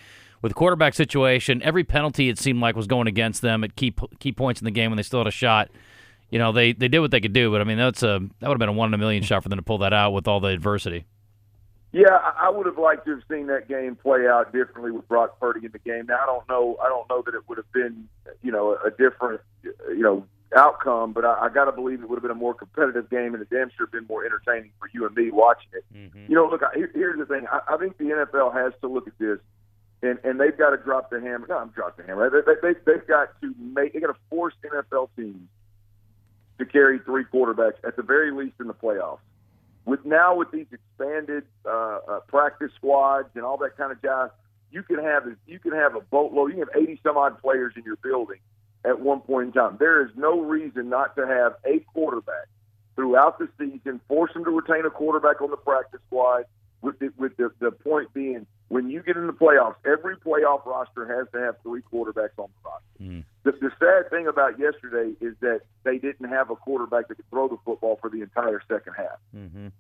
with 0.43 0.51
the 0.51 0.55
quarterback 0.55 0.95
situation, 0.95 1.63
every 1.63 1.85
penalty 1.85 2.29
it 2.29 2.39
seemed 2.39 2.61
like 2.61 2.77
was 2.77 2.87
going 2.87 3.09
against 3.09 3.43
them 3.43 3.65
at 3.65 3.77
key 3.77 3.95
key 4.19 4.33
points 4.33 4.61
in 4.61 4.65
the 4.65 4.71
game 4.71 4.91
when 4.91 4.97
they 4.97 5.03
still 5.03 5.21
had 5.21 5.27
a 5.27 5.33
shot. 5.33 5.71
you 6.31 6.39
know 6.39 6.53
they 6.53 6.73
they 6.73 6.89
did 6.89 7.01
what 7.01 7.11
they 7.11 7.21
could 7.21 7.33
do, 7.33 7.51
but 7.51 7.61
I 7.61 7.65
mean 7.65 7.79
that's 7.79 8.03
a 8.03 8.21
that 8.41 8.49
would 8.49 8.55
have 8.55 8.59
been 8.59 8.69
a 8.69 8.73
one 8.73 8.89
in 8.89 8.95
a 8.95 8.99
million 8.99 9.23
shot 9.23 9.43
for 9.43 9.49
them 9.49 9.59
to 9.59 9.65
pull 9.65 9.79
that 9.79 9.93
out 9.93 10.13
with 10.13 10.29
all 10.29 10.41
the 10.41 10.49
adversity. 10.49 11.05
Yeah, 11.91 12.19
I 12.39 12.51
would 12.51 12.67
have 12.67 12.77
liked 12.77 13.07
to 13.07 13.13
have 13.13 13.23
seen 13.31 13.47
that 13.47 13.67
game 13.67 13.97
play 13.97 14.29
out 14.29 14.53
differently 14.53 14.91
with 14.91 15.09
Brock 15.09 15.41
Purdy 15.41 15.65
in 15.65 15.73
the 15.73 15.79
game. 15.79 16.07
Now 16.07 16.19
I 16.23 16.27
don't 16.27 16.49
know. 16.49 16.77
I 16.83 16.89
don't 16.89 17.09
know 17.09 17.23
that 17.25 17.35
it 17.35 17.49
would 17.49 17.57
have 17.57 17.73
been, 17.73 18.09
you 18.43 18.53
know, 18.53 18.77
a 18.85 18.91
different, 18.91 19.41
you 19.63 20.03
know, 20.03 20.27
outcome. 20.55 21.15
But 21.15 21.25
I, 21.25 21.47
I 21.47 21.49
got 21.49 21.65
to 21.65 21.73
believe 21.73 22.03
it 22.03 22.09
would 22.11 22.17
have 22.17 22.23
been 22.23 22.31
a 22.31 22.35
more 22.35 22.53
competitive 22.53 23.09
game, 23.09 23.33
and 23.33 23.43
it 23.43 23.49
damn 23.49 23.71
sure 23.75 23.87
been 23.87 24.07
more 24.07 24.23
entertaining 24.25 24.71
for 24.79 24.91
you 24.93 25.07
and 25.07 25.17
me 25.17 25.31
watching 25.31 25.71
it. 25.73 25.85
Mm-hmm. 25.95 26.27
You 26.29 26.35
know, 26.35 26.47
look, 26.47 26.63
I, 26.63 26.77
here- 26.77 26.91
here's 26.95 27.19
the 27.19 27.25
thing. 27.27 27.47
I, 27.51 27.61
I 27.75 27.79
think 27.79 27.97
the 27.97 28.05
NFL 28.05 28.53
has 28.53 28.75
to 28.83 28.89
look 28.89 29.07
at 29.07 29.19
this, 29.19 29.39
and 30.03 30.19
and 30.25 30.39
they've 30.39 30.57
got 30.57 30.71
to 30.71 30.77
drop 30.77 31.09
the 31.09 31.21
hammer. 31.23 31.47
No, 31.49 31.57
I'm 31.57 31.71
dropping 31.71 32.05
the 32.05 32.13
hammer. 32.13 32.29
They, 32.29 32.53
they, 32.53 32.75
they, 32.75 32.81
they've 32.85 33.07
got 33.07 33.41
to 33.41 33.55
make. 33.59 33.95
They 33.95 34.01
got 34.01 34.09
to 34.09 34.21
force 34.29 34.53
NFL 34.63 35.09
teams 35.17 35.49
to 36.59 36.67
carry 36.67 36.99
three 36.99 37.25
quarterbacks 37.25 37.83
at 37.87 37.97
the 37.97 38.03
very 38.03 38.31
least 38.31 38.57
in 38.61 38.67
the 38.67 38.75
playoffs 38.75 39.21
with 39.89 40.05
now 40.05 40.37
with 40.37 40.51
these 40.51 40.67
expanded 40.71 41.45
uh, 41.65 41.71
uh, 42.07 42.21
practice 42.29 42.71
squads 42.77 43.29
and 43.35 43.45
all 43.45 43.57
that 43.57 43.77
kind 43.77 43.91
of 43.91 44.01
jazz, 44.03 44.31
you 44.71 44.83
can 44.83 44.99
have 45.03 45.25
you 45.47 45.59
can 45.59 45.73
have 45.73 45.97
a 45.97 46.01
boatload. 46.01 46.51
You 46.51 46.59
can 46.59 46.69
have 46.69 46.83
eighty 46.83 47.01
some 47.03 47.17
odd 47.17 47.41
players 47.41 47.73
in 47.75 47.85
your 47.85 47.97
building 47.97 48.39
at 48.85 49.01
one 49.01 49.21
point 49.21 49.49
in 49.49 49.53
time. 49.53 49.77
There 49.81 50.05
is 50.05 50.11
no 50.15 50.41
reason 50.41 50.91
not 50.91 51.17
to 51.17 51.27
have 51.27 51.55
a 51.65 51.81
quarterback 51.95 52.49
throughout 52.97 53.39
the 53.39 53.49
season. 53.59 54.01
Force 54.09 54.33
them 54.35 54.45
to 54.45 54.51
retain 54.51 54.85
a 54.85 54.91
quarterback 54.91 55.41
on 55.41 55.51
the 55.51 55.57
practice 55.57 56.01
squad. 56.07 56.45
With 56.81 57.01
the, 57.01 57.13
with 57.19 57.37
the, 57.37 57.51
the 57.59 57.73
point 57.73 58.15
being, 58.15 58.47
when 58.69 58.89
you 58.89 59.03
get 59.03 59.17
in 59.17 59.27
the 59.27 59.33
playoffs, 59.33 59.75
every 59.85 60.17
playoff 60.17 60.65
roster 60.65 61.05
has 61.19 61.27
to 61.33 61.41
have 61.41 61.57
three 61.65 61.83
quarterbacks 61.93 62.39
on 62.39 62.47
the 62.47 62.65
roster. 62.65 63.25
The, 63.49 63.71
the 63.71 63.71
sad 63.79 64.11
thing 64.11 64.27
about 64.27 64.59
yesterday 64.59 65.15
is 65.25 65.35
that 65.41 65.63
they 65.83 65.97
didn't 65.97 66.29
have 66.29 66.51
a 66.51 66.57
quarterback 66.57 67.09
that 67.09 67.15
could 67.15 67.31
throw 67.31 67.49
the 67.49 67.57
football 67.65 67.97
for 67.99 68.11
the 68.11 68.21
entire 68.21 68.61
second 68.69 68.93
half. 68.95 69.19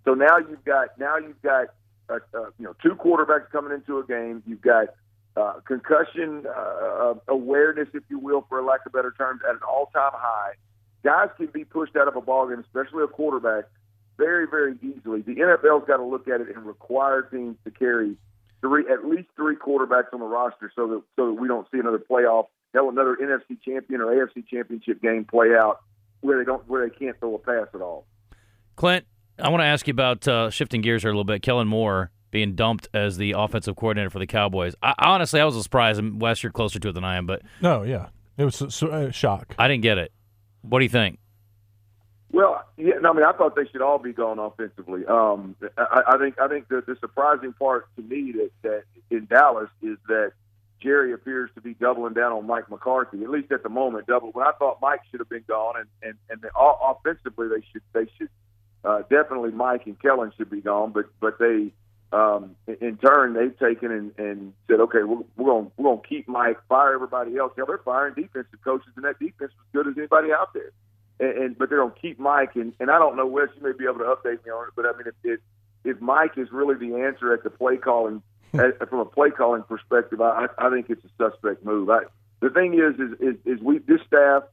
So 0.06 0.14
now 0.14 0.38
you've 0.38 0.64
got 0.64 0.98
now 0.98 1.18
you've 1.18 1.42
got 1.42 1.74
uh, 2.08 2.20
uh, 2.32 2.46
you 2.58 2.64
know 2.64 2.74
two 2.82 2.94
quarterbacks 2.94 3.50
coming 3.50 3.72
into 3.72 3.98
a 3.98 4.06
game. 4.06 4.42
You've 4.46 4.62
got 4.62 4.94
uh, 5.36 5.60
concussion 5.66 6.46
uh, 6.46 7.14
awareness, 7.28 7.88
if 7.92 8.04
you 8.08 8.18
will, 8.18 8.46
for 8.48 8.62
lack 8.62 8.86
of 8.86 8.92
better 8.92 9.12
terms, 9.18 9.42
at 9.46 9.54
an 9.54 9.60
all-time 9.68 10.12
high. 10.14 10.52
Guys 11.04 11.28
can 11.36 11.48
be 11.48 11.64
pushed 11.64 11.94
out 11.94 12.08
of 12.08 12.16
a 12.16 12.22
ball 12.22 12.48
game, 12.48 12.60
especially 12.60 13.04
a 13.04 13.06
quarterback, 13.06 13.64
very 14.16 14.46
very 14.46 14.76
easily. 14.80 15.20
The 15.20 15.34
NFL's 15.34 15.86
got 15.86 15.98
to 15.98 16.04
look 16.04 16.26
at 16.26 16.40
it 16.40 16.56
and 16.56 16.64
require 16.64 17.20
teams 17.20 17.58
to 17.64 17.70
carry 17.70 18.16
three 18.62 18.84
at 18.90 19.04
least 19.04 19.28
three 19.36 19.56
quarterbacks 19.56 20.14
on 20.14 20.20
the 20.20 20.26
roster, 20.26 20.72
so 20.74 20.86
that 20.86 21.02
so 21.16 21.26
that 21.26 21.34
we 21.34 21.48
don't 21.48 21.66
see 21.70 21.78
another 21.78 21.98
playoff, 21.98 22.46
hell, 22.78 22.88
another 22.88 23.16
NFC 23.20 23.60
champion 23.62 24.00
or 24.00 24.06
AFC 24.06 24.46
championship 24.46 25.02
game 25.02 25.24
play 25.24 25.48
out 25.54 25.80
where 26.20 26.38
they 26.38 26.44
don't 26.44 26.66
where 26.68 26.88
they 26.88 26.94
can't 26.94 27.18
throw 27.18 27.34
a 27.34 27.38
pass 27.38 27.68
at 27.74 27.80
all. 27.80 28.06
Clint, 28.76 29.04
I 29.38 29.48
want 29.48 29.60
to 29.60 29.66
ask 29.66 29.86
you 29.86 29.92
about 29.92 30.26
uh, 30.26 30.50
shifting 30.50 30.80
gears 30.80 31.02
here 31.02 31.10
a 31.10 31.12
little 31.12 31.24
bit. 31.24 31.42
Kellen 31.42 31.68
Moore 31.68 32.10
being 32.30 32.54
dumped 32.54 32.88
as 32.92 33.16
the 33.16 33.32
offensive 33.32 33.76
coordinator 33.76 34.10
for 34.10 34.18
the 34.18 34.26
Cowboys. 34.26 34.74
I, 34.82 34.94
honestly, 34.98 35.40
I 35.40 35.44
was 35.44 35.60
surprised. 35.62 35.98
And 35.98 36.20
Wes, 36.20 36.42
you're 36.42 36.52
closer 36.52 36.78
to 36.78 36.88
it 36.88 36.92
than 36.92 37.04
I 37.04 37.16
am, 37.16 37.26
but 37.26 37.42
No, 37.60 37.82
yeah, 37.82 38.08
it 38.36 38.44
was 38.44 38.60
a, 38.60 38.86
a 38.86 39.12
shock. 39.12 39.54
I 39.58 39.68
didn't 39.68 39.82
get 39.82 39.98
it. 39.98 40.12
What 40.62 40.80
do 40.80 40.84
you 40.84 40.90
think? 40.90 41.18
Well, 42.30 42.62
yeah, 42.76 42.94
no, 43.00 43.10
I 43.10 43.12
mean, 43.14 43.24
I 43.24 43.32
thought 43.32 43.56
they 43.56 43.66
should 43.72 43.80
all 43.80 43.98
be 43.98 44.12
gone 44.12 44.38
offensively. 44.38 45.06
Um, 45.06 45.56
I, 45.78 46.02
I 46.08 46.18
think 46.18 46.38
I 46.38 46.46
think 46.46 46.68
the, 46.68 46.82
the 46.86 46.96
surprising 47.00 47.54
part 47.54 47.88
to 47.96 48.02
me 48.02 48.32
that, 48.32 48.50
that 48.62 48.82
in 49.10 49.26
Dallas 49.26 49.70
is 49.80 49.96
that 50.08 50.32
Jerry 50.80 51.12
appears 51.12 51.50
to 51.54 51.60
be 51.60 51.74
doubling 51.74 52.14
down 52.14 52.32
on 52.32 52.46
Mike 52.46 52.70
McCarthy, 52.70 53.22
at 53.22 53.30
least 53.30 53.50
at 53.52 53.62
the 53.62 53.68
moment. 53.68 54.06
Double. 54.06 54.30
When 54.30 54.46
I 54.46 54.52
thought 54.58 54.78
Mike 54.80 55.00
should 55.10 55.20
have 55.20 55.28
been 55.28 55.44
gone, 55.46 55.74
and 55.78 55.88
and 56.02 56.14
and 56.30 56.40
the, 56.40 56.50
offensively 56.56 57.48
they 57.48 57.64
should 57.72 57.82
they 57.92 58.10
should 58.16 58.28
uh, 58.84 59.02
definitely 59.10 59.50
Mike 59.50 59.86
and 59.86 60.00
Kellen 60.00 60.32
should 60.36 60.50
be 60.50 60.60
gone, 60.60 60.92
but 60.92 61.06
but 61.20 61.38
they 61.38 61.72
um, 62.12 62.56
in- 62.66 62.96
turn 62.98 63.34
they've 63.34 63.58
taken 63.58 63.90
and, 63.90 64.18
and 64.18 64.52
said, 64.66 64.80
okay, 64.80 65.02
we're, 65.02 65.22
we're 65.36 65.46
going 65.46 65.70
we're 65.76 65.84
going 65.84 66.00
to 66.00 66.08
keep 66.08 66.28
Mike, 66.28 66.58
fire 66.68 66.94
everybody 66.94 67.36
else. 67.36 67.52
Yeah, 67.56 67.64
they're 67.66 67.78
firing 67.78 68.14
defensive 68.14 68.60
coaches, 68.64 68.92
and 68.96 69.04
that 69.04 69.18
defense 69.18 69.52
was 69.56 69.66
good 69.72 69.88
as 69.88 69.98
anybody 69.98 70.32
out 70.32 70.54
there. 70.54 70.72
And, 71.20 71.44
and 71.44 71.58
but 71.58 71.68
they're 71.68 71.78
going 71.78 71.92
to 71.92 72.00
keep 72.00 72.18
Mike, 72.18 72.54
and, 72.54 72.72
and 72.80 72.90
I 72.90 72.98
don't 72.98 73.16
know, 73.16 73.26
Wes, 73.26 73.48
you 73.56 73.62
may 73.62 73.76
be 73.76 73.84
able 73.84 73.98
to 73.98 74.04
update 74.04 74.44
me 74.44 74.50
on 74.50 74.68
it, 74.68 74.74
but 74.74 74.86
I 74.86 74.92
mean, 74.92 75.06
if 75.06 75.14
if, 75.24 75.40
if 75.84 76.00
Mike 76.00 76.38
is 76.38 76.48
really 76.50 76.76
the 76.76 76.96
answer 76.96 77.34
at 77.34 77.42
the 77.42 77.50
play 77.50 77.76
calling, 77.76 78.22
from 78.88 79.00
a 79.00 79.04
play 79.04 79.30
calling 79.30 79.62
perspective, 79.62 80.20
I 80.20 80.46
I 80.58 80.70
think 80.70 80.90
it's 80.90 81.04
a 81.04 81.30
suspect 81.30 81.64
move. 81.64 81.90
I, 81.90 82.00
the 82.40 82.50
thing 82.50 82.74
is, 82.74 82.98
is 82.98 83.20
is 83.20 83.58
is 83.58 83.62
we 83.62 83.78
this 83.78 84.00
staff 84.06 84.44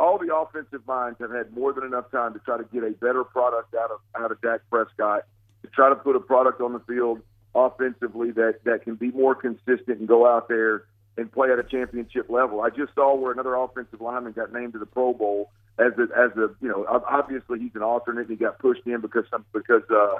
all 0.00 0.18
the 0.18 0.34
offensive 0.34 0.86
minds 0.86 1.18
have 1.20 1.30
had 1.30 1.52
more 1.54 1.72
than 1.72 1.84
enough 1.84 2.10
time 2.10 2.32
to 2.32 2.38
try 2.40 2.56
to 2.56 2.64
get 2.72 2.82
a 2.82 2.90
better 2.90 3.22
product 3.22 3.74
out 3.74 3.90
of 3.90 4.00
out 4.20 4.32
of 4.32 4.40
Dak 4.40 4.60
Prescott, 4.70 5.24
to 5.62 5.68
try 5.68 5.90
to 5.90 5.94
put 5.94 6.16
a 6.16 6.20
product 6.20 6.60
on 6.60 6.72
the 6.72 6.80
field 6.80 7.20
offensively 7.54 8.30
that 8.32 8.60
that 8.64 8.82
can 8.82 8.94
be 8.94 9.10
more 9.10 9.34
consistent 9.34 9.98
and 9.98 10.08
go 10.08 10.26
out 10.26 10.48
there 10.48 10.84
and 11.16 11.30
play 11.30 11.50
at 11.52 11.58
a 11.58 11.64
championship 11.64 12.30
level. 12.30 12.62
I 12.62 12.70
just 12.70 12.94
saw 12.94 13.14
where 13.14 13.32
another 13.32 13.54
offensive 13.54 14.00
lineman 14.00 14.32
got 14.32 14.52
named 14.52 14.72
to 14.72 14.78
the 14.78 14.86
Pro 14.86 15.12
Bowl 15.12 15.50
as 15.78 15.92
a, 15.98 16.02
as 16.18 16.30
a 16.36 16.48
you 16.60 16.68
know 16.68 16.86
obviously 16.88 17.58
he's 17.58 17.74
an 17.74 17.82
alternate 17.82 18.22
and 18.22 18.30
he 18.30 18.36
got 18.36 18.58
pushed 18.58 18.86
in 18.86 19.00
because 19.00 19.24
some 19.30 19.44
because 19.52 19.82
uh, 19.90 20.16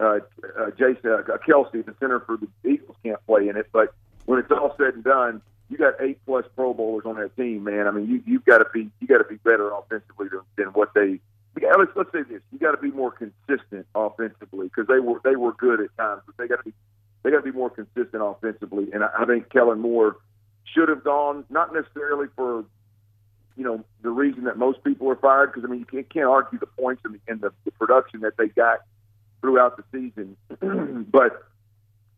uh, 0.00 0.18
uh, 0.58 0.70
Jason 0.70 1.10
uh, 1.10 1.22
Kelce, 1.46 1.84
the 1.84 1.94
center 2.00 2.20
for 2.20 2.36
the 2.36 2.48
Eagles, 2.68 2.96
can't 3.04 3.24
play 3.26 3.48
in 3.48 3.56
it. 3.56 3.68
But 3.72 3.94
when 4.26 4.38
it's 4.38 4.50
all 4.50 4.74
said 4.76 4.94
and 4.94 5.04
done, 5.04 5.42
you 5.70 5.78
got 5.78 5.94
eight 6.00 6.18
plus 6.26 6.44
Pro 6.56 6.74
Bowlers 6.74 7.04
on 7.06 7.16
that 7.16 7.36
team, 7.36 7.64
man. 7.64 7.86
I 7.86 7.90
mean, 7.90 8.08
you 8.08 8.22
you've 8.26 8.44
got 8.44 8.58
to 8.58 8.66
be 8.72 8.90
you 9.00 9.06
got 9.06 9.18
to 9.18 9.24
be 9.24 9.36
better 9.36 9.70
offensively 9.72 10.28
than, 10.28 10.40
than 10.56 10.66
what 10.68 10.92
they. 10.94 11.20
Let's 11.56 11.92
let's 11.94 12.10
say 12.12 12.22
this: 12.22 12.42
you 12.52 12.58
got 12.58 12.72
to 12.72 12.82
be 12.82 12.90
more 12.90 13.12
consistent 13.12 13.86
offensively 13.94 14.68
because 14.68 14.86
they 14.88 14.98
were 14.98 15.20
they 15.24 15.36
were 15.36 15.52
good 15.52 15.80
at 15.80 15.96
times, 15.96 16.22
but 16.26 16.36
they 16.36 16.48
got 16.48 16.56
to 16.58 16.64
be 16.64 16.72
they 17.22 17.30
got 17.30 17.44
to 17.44 17.52
be 17.52 17.56
more 17.56 17.70
consistent 17.70 18.22
offensively. 18.22 18.88
And 18.92 19.04
I, 19.04 19.10
I 19.20 19.24
think 19.24 19.50
Kellen 19.50 19.80
Moore 19.80 20.16
should 20.64 20.88
have 20.88 21.04
gone, 21.04 21.44
not 21.48 21.72
necessarily 21.72 22.26
for 22.34 22.64
you 23.56 23.64
know 23.64 23.84
the 24.02 24.10
reason 24.10 24.44
that 24.44 24.58
most 24.58 24.82
people 24.82 25.08
are 25.08 25.16
fired, 25.16 25.52
because 25.52 25.64
I 25.64 25.70
mean 25.70 25.80
you 25.80 25.86
can't, 25.86 26.12
can't 26.12 26.26
argue 26.26 26.58
the 26.58 26.66
points 26.66 27.02
and 27.04 27.14
the, 27.14 27.20
and 27.28 27.40
the, 27.40 27.52
the 27.64 27.70
production 27.70 28.20
that 28.20 28.36
they 28.36 28.48
got 28.48 28.80
throughout 29.44 29.76
the 29.76 29.84
season, 29.92 30.36
but 31.12 31.46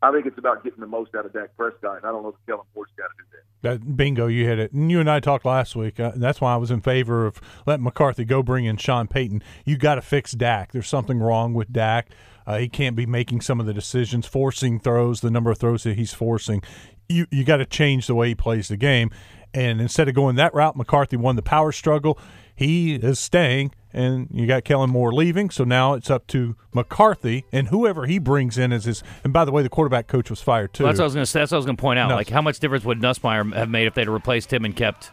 I 0.01 0.13
think 0.13 0.27
it's 0.27 0.37
about 0.37 0.63
getting 0.63 0.79
the 0.79 0.87
most 0.87 1.13
out 1.13 1.25
of 1.25 1.33
Dak 1.33 1.57
Prescott. 1.57 1.97
And 1.97 2.05
I 2.05 2.11
don't 2.11 2.23
know 2.23 2.29
if 2.29 2.35
Kellen 2.45 2.63
Moore's 2.73 2.89
got 2.97 3.07
to 3.07 3.13
do 3.17 3.23
that. 3.33 3.81
That 3.81 3.97
bingo, 3.97 4.27
you 4.27 4.45
hit 4.45 4.59
it. 4.59 4.71
And 4.71 4.89
you 4.89 5.01
and 5.01 5.09
I 5.09 5.19
talked 5.19 5.43
last 5.43 5.75
week. 5.75 5.99
Uh, 5.99 6.11
and 6.13 6.23
that's 6.23 6.39
why 6.39 6.53
I 6.53 6.55
was 6.55 6.71
in 6.71 6.79
favor 6.79 7.25
of 7.25 7.41
letting 7.65 7.83
McCarthy 7.83 8.23
go 8.23 8.41
bring 8.41 8.63
in 8.63 8.77
Sean 8.77 9.07
Payton. 9.07 9.43
You 9.65 9.75
got 9.75 9.95
to 9.95 10.01
fix 10.01 10.31
Dak. 10.31 10.71
There's 10.71 10.87
something 10.87 11.19
wrong 11.19 11.53
with 11.53 11.73
Dak. 11.73 12.11
Uh, 12.45 12.59
he 12.59 12.69
can't 12.69 12.95
be 12.95 13.05
making 13.05 13.41
some 13.41 13.59
of 13.59 13.65
the 13.65 13.73
decisions, 13.73 14.25
forcing 14.25 14.79
throws, 14.79 15.19
the 15.19 15.31
number 15.31 15.51
of 15.51 15.57
throws 15.57 15.83
that 15.83 15.97
he's 15.97 16.13
forcing. 16.13 16.63
You 17.09 17.27
you 17.29 17.43
got 17.43 17.57
to 17.57 17.65
change 17.65 18.07
the 18.07 18.15
way 18.15 18.29
he 18.29 18.35
plays 18.35 18.69
the 18.69 18.77
game. 18.77 19.11
And 19.53 19.81
instead 19.81 20.07
of 20.07 20.15
going 20.15 20.37
that 20.37 20.53
route, 20.53 20.77
McCarthy 20.77 21.17
won 21.17 21.35
the 21.35 21.41
power 21.41 21.73
struggle. 21.73 22.17
He 22.57 22.95
is 22.95 23.19
staying, 23.19 23.75
and 23.93 24.27
you 24.31 24.47
got 24.47 24.63
Kellen 24.63 24.89
Moore 24.89 25.13
leaving. 25.13 25.51
So 25.51 25.63
now 25.63 25.93
it's 25.93 26.09
up 26.09 26.25
to 26.27 26.55
McCarthy 26.73 27.45
and 27.51 27.67
whoever 27.67 28.07
he 28.07 28.17
brings 28.17 28.57
in 28.57 28.73
as 28.73 28.85
his. 28.85 29.03
And 29.23 29.31
by 29.31 29.45
the 29.45 29.51
way, 29.51 29.61
the 29.61 29.69
quarterback 29.69 30.07
coach 30.07 30.31
was 30.31 30.41
fired 30.41 30.73
too. 30.73 30.83
Well, 30.83 30.91
that's 30.91 30.99
what 30.99 31.03
I 31.03 31.05
was 31.05 31.13
going 31.13 31.25
to 31.25 31.31
say. 31.31 31.39
That's 31.41 31.51
what 31.51 31.57
I 31.57 31.59
was 31.59 31.65
going 31.67 31.77
to 31.77 31.81
point 31.81 31.99
out. 31.99 32.09
No. 32.09 32.15
Like, 32.15 32.29
how 32.29 32.41
much 32.41 32.59
difference 32.59 32.83
would 32.83 32.99
Nussmeier 32.99 33.53
have 33.53 33.69
made 33.69 33.85
if 33.85 33.93
they'd 33.93 34.09
replaced 34.09 34.51
him 34.51 34.65
and 34.65 34.75
kept 34.75 35.11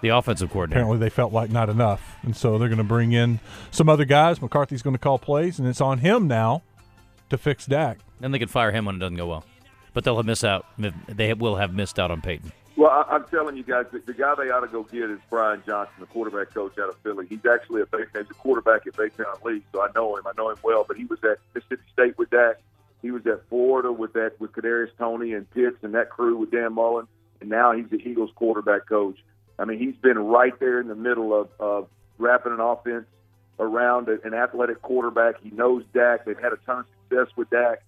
the 0.00 0.08
offensive 0.08 0.50
coordinator? 0.50 0.80
apparently 0.80 0.98
they 0.98 1.10
felt 1.10 1.30
like 1.34 1.50
not 1.50 1.68
enough, 1.68 2.16
and 2.22 2.34
so 2.34 2.56
they're 2.56 2.70
going 2.70 2.78
to 2.78 2.84
bring 2.84 3.12
in 3.12 3.38
some 3.70 3.90
other 3.90 4.06
guys. 4.06 4.40
McCarthy's 4.40 4.80
going 4.80 4.94
to 4.94 4.98
call 4.98 5.18
plays, 5.18 5.58
and 5.58 5.68
it's 5.68 5.82
on 5.82 5.98
him 5.98 6.26
now 6.26 6.62
to 7.28 7.36
fix 7.36 7.66
Dak. 7.66 7.98
Then 8.18 8.32
they 8.32 8.38
could 8.38 8.50
fire 8.50 8.72
him 8.72 8.86
when 8.86 8.96
it 8.96 8.98
doesn't 8.98 9.16
go 9.18 9.26
well. 9.26 9.44
But 9.92 10.04
they'll 10.04 10.16
have 10.16 10.24
missed 10.24 10.44
out. 10.44 10.64
They 11.06 11.34
will 11.34 11.56
have 11.56 11.74
missed 11.74 11.98
out 11.98 12.10
on 12.10 12.22
Payton. 12.22 12.52
Well, 12.80 12.88
I, 12.88 13.16
I'm 13.16 13.26
telling 13.26 13.58
you 13.58 13.62
guys, 13.62 13.84
the, 13.92 13.98
the 13.98 14.14
guy 14.14 14.34
they 14.36 14.50
ought 14.50 14.60
to 14.60 14.66
go 14.66 14.84
get 14.84 15.10
is 15.10 15.18
Brian 15.28 15.62
Johnson, 15.66 15.96
the 16.00 16.06
quarterback 16.06 16.54
coach 16.54 16.78
out 16.78 16.88
of 16.88 16.96
Philly. 17.02 17.26
He's 17.28 17.44
actually 17.44 17.82
a 17.82 17.86
he's 17.94 18.30
a 18.30 18.34
quarterback 18.34 18.86
at 18.86 18.94
Baytown 18.94 19.44
Lee, 19.44 19.60
so 19.70 19.82
I 19.82 19.88
know 19.94 20.16
him. 20.16 20.26
I 20.26 20.32
know 20.34 20.48
him 20.48 20.56
well. 20.62 20.86
But 20.88 20.96
he 20.96 21.04
was 21.04 21.18
at 21.22 21.36
Mississippi 21.54 21.82
State 21.92 22.16
with 22.16 22.30
Dak. 22.30 22.56
He 23.02 23.10
was 23.10 23.26
at 23.26 23.46
Florida 23.50 23.92
with 23.92 24.14
that 24.14 24.40
with 24.40 24.52
Kadarius 24.52 24.96
Toney 24.96 25.34
and 25.34 25.50
Pitts 25.50 25.76
and 25.82 25.92
that 25.92 26.08
crew 26.08 26.38
with 26.38 26.52
Dan 26.52 26.72
Mullen, 26.72 27.06
and 27.42 27.50
now 27.50 27.72
he's 27.72 27.90
the 27.90 27.98
Eagles 27.98 28.30
quarterback 28.34 28.88
coach. 28.88 29.18
I 29.58 29.66
mean, 29.66 29.78
he's 29.78 29.96
been 29.96 30.18
right 30.18 30.58
there 30.58 30.80
in 30.80 30.88
the 30.88 30.94
middle 30.94 31.38
of, 31.38 31.50
of 31.60 31.86
wrapping 32.16 32.54
an 32.54 32.60
offense 32.60 33.04
around 33.58 34.08
an 34.08 34.32
athletic 34.32 34.80
quarterback. 34.80 35.34
He 35.42 35.50
knows 35.50 35.84
Dak. 35.92 36.24
They've 36.24 36.40
had 36.40 36.54
a 36.54 36.58
ton 36.64 36.78
of 36.78 36.86
success 37.10 37.36
with 37.36 37.50
Dak. 37.50 37.82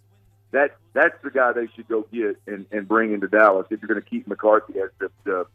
That 0.52 0.76
that's 0.92 1.14
the 1.24 1.30
guy 1.30 1.52
they 1.52 1.68
should 1.74 1.88
go 1.88 2.06
get 2.12 2.40
and, 2.46 2.66
and 2.70 2.86
bring 2.86 3.12
into 3.12 3.26
Dallas 3.26 3.66
if 3.70 3.80
you're 3.80 3.88
going 3.88 4.02
to 4.02 4.08
keep 4.08 4.28
McCarthy 4.28 4.74
as 4.78 4.90
the, 4.98 5.10
the 5.24 5.46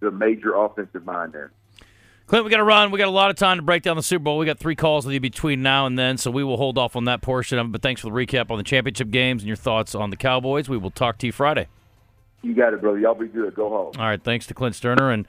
the 0.00 0.10
major 0.10 0.54
offensive 0.54 1.04
mind 1.04 1.32
there. 1.32 1.50
Clint, 2.26 2.44
we 2.44 2.50
got 2.50 2.56
to 2.56 2.64
run. 2.64 2.90
We 2.90 2.98
got 2.98 3.08
a 3.08 3.10
lot 3.10 3.30
of 3.30 3.36
time 3.36 3.58
to 3.58 3.62
break 3.62 3.82
down 3.82 3.96
the 3.96 4.02
Super 4.02 4.24
Bowl. 4.24 4.38
We 4.38 4.46
got 4.46 4.58
three 4.58 4.76
calls 4.76 5.04
with 5.04 5.12
you 5.12 5.20
between 5.20 5.62
now 5.62 5.84
and 5.84 5.98
then, 5.98 6.16
so 6.16 6.30
we 6.30 6.42
will 6.42 6.56
hold 6.56 6.78
off 6.78 6.96
on 6.96 7.04
that 7.04 7.20
portion 7.20 7.58
of 7.58 7.66
it. 7.66 7.72
But 7.72 7.82
thanks 7.82 8.00
for 8.00 8.06
the 8.06 8.14
recap 8.14 8.50
on 8.50 8.56
the 8.56 8.64
championship 8.64 9.10
games 9.10 9.42
and 9.42 9.46
your 9.46 9.56
thoughts 9.56 9.94
on 9.94 10.08
the 10.08 10.16
Cowboys. 10.16 10.68
We 10.68 10.78
will 10.78 10.90
talk 10.90 11.18
to 11.18 11.26
you 11.26 11.32
Friday. 11.32 11.68
You 12.40 12.54
got 12.54 12.72
it, 12.72 12.80
brother. 12.80 12.98
Y'all 12.98 13.14
be 13.14 13.28
good. 13.28 13.54
Go 13.54 13.68
home. 13.68 13.92
All 13.98 14.06
right, 14.06 14.22
thanks 14.22 14.46
to 14.46 14.54
Clint 14.54 14.74
Stoerner. 14.74 15.12
And 15.12 15.26